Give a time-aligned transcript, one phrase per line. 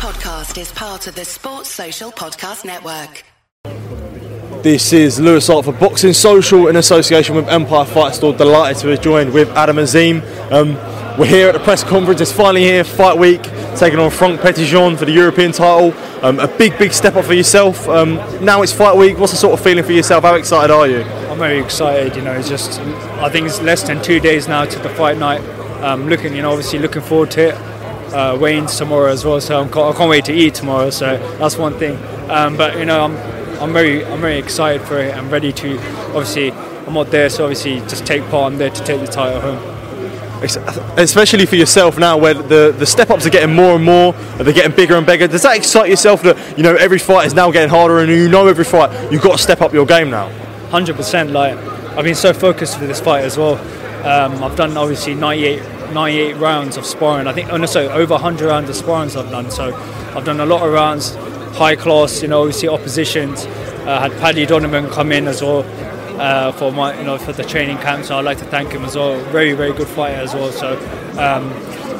[0.00, 3.22] podcast is part of the Sports Social Podcast Network.
[4.62, 8.32] This is Louis Hart for Boxing Social in association with Empire Fight Store.
[8.32, 10.22] Delighted to be joined with Adam Azim.
[10.50, 10.76] Um,
[11.18, 12.22] we're here at the press conference.
[12.22, 13.42] It's finally here, fight week,
[13.76, 15.92] taking on Franck Petitjean for the European title.
[16.24, 17.86] Um, a big, big step up for yourself.
[17.86, 19.18] Um, now it's fight week.
[19.18, 20.24] What's the sort of feeling for yourself?
[20.24, 21.02] How excited are you?
[21.02, 22.16] I'm very excited.
[22.16, 25.18] You know, it's just I think it's less than two days now to the fight
[25.18, 25.42] night.
[25.82, 27.69] Um, looking, you know, obviously looking forward to it.
[28.12, 30.90] Uh, Weigh-ins tomorrow as well, so I'm, I can't wait to eat tomorrow.
[30.90, 31.96] So that's one thing.
[32.28, 33.16] Um, but you know, I'm
[33.60, 35.14] I'm very I'm very excited for it.
[35.14, 38.52] I'm ready to obviously I'm not there, so obviously just take part.
[38.52, 39.76] I'm there to take the title home.
[40.96, 44.54] Especially for yourself now, where the, the step ups are getting more and more, they're
[44.54, 45.28] getting bigger and bigger.
[45.28, 48.28] Does that excite yourself that you know every fight is now getting harder, and you
[48.28, 50.30] know every fight you've got to step up your game now?
[50.70, 51.30] Hundred percent.
[51.30, 51.58] Like
[51.96, 53.56] I've been so focused for this fight as well.
[54.06, 55.60] Um, I've done obviously 98
[55.92, 57.26] 98 rounds of sparring.
[57.26, 59.50] I think, oh no, so over 100 rounds of sparring I've done.
[59.50, 59.74] So
[60.14, 61.14] I've done a lot of rounds,
[61.56, 62.22] high class.
[62.22, 63.46] You know, obviously oppositions.
[63.46, 65.64] Uh, had Paddy Donovan come in as well
[66.20, 68.04] uh, for my, you know, for the training camp.
[68.04, 69.18] So I'd like to thank him as well.
[69.30, 70.52] Very, very good fighter as well.
[70.52, 70.76] So.
[71.18, 71.50] Um,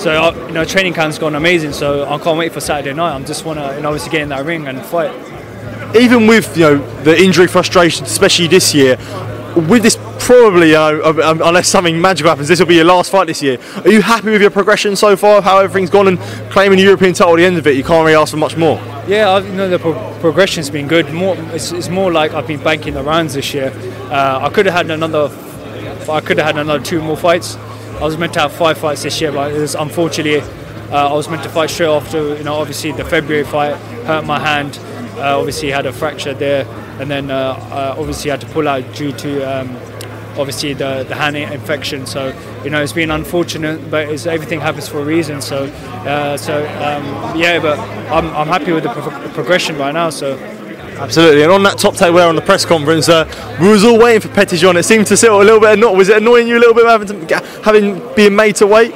[0.00, 1.72] so uh, you know, training camp's gone amazing.
[1.72, 3.14] So I can't wait for Saturday night.
[3.14, 5.14] I'm just want to, you know, obviously get in that ring and fight.
[5.94, 8.96] Even with you know the injury frustration, especially this year,
[9.68, 9.96] with this
[10.30, 13.58] probably, um, unless something magical happens, this will be your last fight this year.
[13.84, 15.42] Are you happy with your progression so far?
[15.42, 16.20] How everything's gone and
[16.52, 17.76] claiming the European title at the end of it?
[17.76, 18.76] You can't really ask for much more.
[19.08, 21.12] Yeah, I've, you know the pro- progression's been good.
[21.12, 23.72] More, it's, it's, more like I've been banking the rounds this year.
[24.08, 25.30] Uh, I could have had another,
[26.08, 27.56] I could have had another two more fights.
[27.96, 30.42] I was meant to have five fights this year, but was unfortunately
[30.92, 32.36] uh, I was meant to fight straight after.
[32.36, 33.74] You know, obviously the February fight
[34.06, 34.78] hurt my hand.
[35.16, 36.66] Uh, obviously had a fracture there,
[37.00, 39.76] and then uh, uh, obviously had to pull out due to um,
[40.38, 42.06] obviously the, the hand infection.
[42.06, 45.40] So you know it's been unfortunate, but everything happens for a reason.
[45.40, 47.78] So uh, so um, yeah, but
[48.10, 50.10] I'm, I'm happy with the pro- progression right now.
[50.10, 50.38] So.
[51.00, 53.24] Absolutely, and on that top table on the press conference, uh,
[53.58, 54.74] we was all waiting for Petitjean.
[54.74, 55.70] It seemed to sit a little bit.
[55.70, 58.92] Anno- was it annoying you a little bit having to, having being made to wait?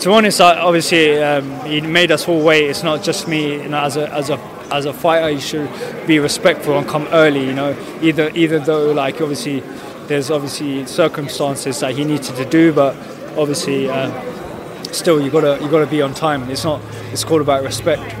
[0.00, 2.70] To be honest, I, obviously um, he made us all wait.
[2.70, 4.38] It's not just me, you know, as a as a
[4.70, 5.68] as a fighter, you should
[6.06, 7.44] be respectful and come early.
[7.44, 9.62] You know, either either though like obviously
[10.08, 12.96] there's obviously circumstances that he needed to do, but
[13.36, 14.10] obviously uh,
[14.90, 16.50] still you gotta you gotta be on time.
[16.50, 16.80] It's not
[17.12, 18.16] it's called about respect.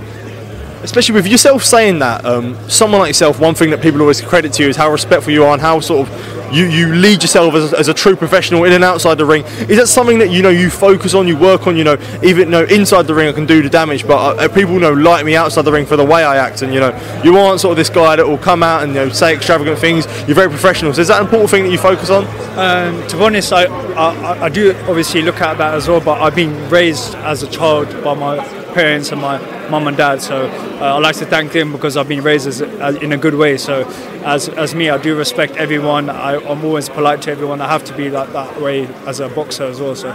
[0.82, 4.52] Especially with yourself saying that, um, someone like yourself, one thing that people always credit
[4.52, 7.54] to you is how respectful you are and how sort of you, you lead yourself
[7.54, 9.44] as as a, true professional in and outside the ring.
[9.68, 11.76] Is that something that you know you focus on, you work on?
[11.76, 14.48] You know, even you know inside the ring I can do the damage, but uh,
[14.48, 16.80] people you know like me outside the ring for the way I act, and you
[16.80, 19.34] know you aren't sort of this guy that will come out and you know say
[19.34, 20.06] extravagant things.
[20.26, 20.94] You're very professional.
[20.94, 22.24] So is that an important thing that you focus on?
[22.58, 26.20] Um, to be honest, I, I, I do obviously look at that as well, but
[26.20, 28.38] I've been raised as a child by my
[28.74, 30.22] parents and my mum and dad.
[30.22, 33.16] So uh, I like to thank them because I've been raised as, as, in a
[33.16, 33.56] good way.
[33.56, 33.84] So
[34.24, 36.10] as, as me, I do respect everyone.
[36.10, 37.60] I, am always polite to everyone.
[37.60, 39.94] I have to be like that way as a boxer as well.
[39.94, 40.10] So.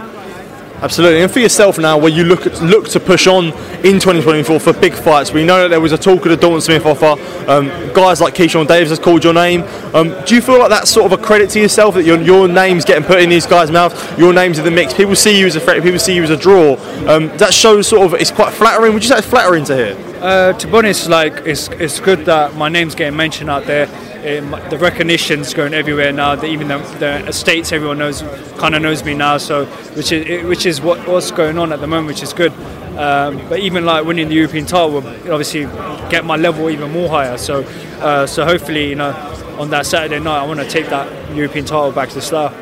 [0.82, 3.46] Absolutely, and for yourself now, where you look look to push on
[3.84, 5.32] in 2024 for big fights.
[5.32, 7.20] We know that there was a talk of the Dalton Smith offer.
[7.50, 9.62] Um, guys like Keyshawn Davis has called your name.
[9.94, 12.48] Um, do you feel like that's sort of a credit to yourself that your, your
[12.48, 14.92] name's getting put in these guys' mouths, your name's in the mix?
[14.92, 15.82] People see you as a threat.
[15.82, 16.74] People see you as a draw.
[17.08, 18.92] Um, that shows sort of it's quite flattering.
[18.92, 20.13] Would you say it's flattering to hear?
[20.24, 23.86] Uh, to be honest, like it's it's good that my name's getting mentioned out there
[24.24, 26.34] the recognition's going everywhere now.
[26.34, 28.22] That even the, the states, everyone knows,
[28.56, 29.36] kind of knows me now.
[29.38, 32.52] So, which is which is what, what's going on at the moment, which is good.
[32.96, 35.64] Um, but even like winning the European title will obviously
[36.08, 37.36] get my level even more higher.
[37.36, 37.62] So,
[38.00, 39.10] uh, so hopefully, you know,
[39.58, 42.54] on that Saturday night, I want to take that European title back to Slough.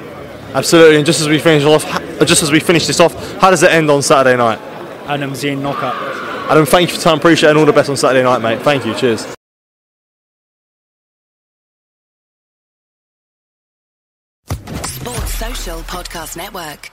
[0.55, 0.97] Absolutely.
[0.97, 1.84] And just as we finish off,
[2.27, 4.59] just as we finish this off, how does it end on Saturday night?
[5.06, 6.22] Adam Azim knockout.
[6.53, 7.17] Adam, thank you for time.
[7.17, 8.61] Appreciate it, and all the best on Saturday night, mate.
[8.61, 8.95] Thank you.
[8.95, 9.27] Cheers.
[14.85, 16.91] Sports Social Podcast Network.